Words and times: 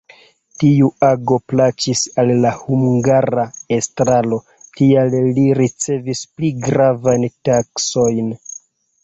Tiu 0.61 0.85
ago 1.07 1.35
plaĉis 1.51 2.01
al 2.23 2.31
la 2.45 2.53
hungara 2.61 3.43
estraro, 3.77 4.41
tial 4.81 5.15
li 5.37 5.45
ricevis 5.61 6.25
pli 6.33 6.51
gravajn 6.67 7.29
taskojn. 7.51 8.35